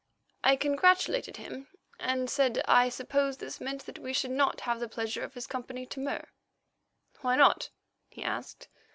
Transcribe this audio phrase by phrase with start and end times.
[0.43, 1.67] I congratulated him
[1.99, 5.45] and said I supposed this meant that we should not have the pleasure of his
[5.45, 6.27] company to Mur.
[7.19, 7.69] "Why not?"
[8.09, 8.67] he asked.